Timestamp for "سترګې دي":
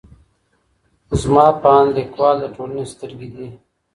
2.93-3.47